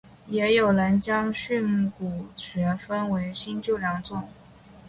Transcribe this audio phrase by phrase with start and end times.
[0.25, 4.27] 也有人将训诂学分为新旧两种。